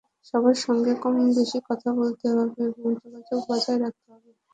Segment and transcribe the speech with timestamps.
[0.25, 4.29] সবার সঙ্গে কম-বেশি কথা বলতে হবে এবং যোগাযোগ বজায় রাখতে হবে।